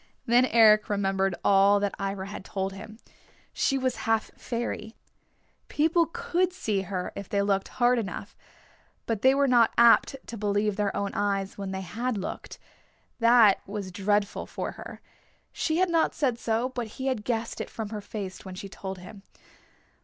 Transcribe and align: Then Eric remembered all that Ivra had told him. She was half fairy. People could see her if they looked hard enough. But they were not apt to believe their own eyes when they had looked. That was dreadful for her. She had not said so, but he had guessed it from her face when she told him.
Then 0.25 0.45
Eric 0.45 0.89
remembered 0.89 1.35
all 1.45 1.79
that 1.79 1.93
Ivra 1.99 2.25
had 2.25 2.43
told 2.43 2.73
him. 2.73 2.97
She 3.53 3.77
was 3.77 3.97
half 4.07 4.31
fairy. 4.35 4.95
People 5.67 6.07
could 6.07 6.51
see 6.53 6.81
her 6.81 7.11
if 7.15 7.29
they 7.29 7.43
looked 7.43 7.67
hard 7.67 7.99
enough. 7.99 8.35
But 9.05 9.21
they 9.21 9.35
were 9.35 9.47
not 9.47 9.75
apt 9.77 10.15
to 10.25 10.37
believe 10.37 10.75
their 10.75 10.97
own 10.97 11.11
eyes 11.13 11.55
when 11.59 11.69
they 11.69 11.81
had 11.81 12.17
looked. 12.17 12.57
That 13.19 13.61
was 13.67 13.91
dreadful 13.91 14.47
for 14.47 14.71
her. 14.71 15.01
She 15.53 15.77
had 15.77 15.91
not 15.91 16.15
said 16.15 16.39
so, 16.39 16.69
but 16.69 16.87
he 16.97 17.05
had 17.05 17.23
guessed 17.23 17.61
it 17.61 17.69
from 17.69 17.89
her 17.89 18.01
face 18.01 18.43
when 18.43 18.55
she 18.55 18.67
told 18.69 18.97
him. 18.97 19.21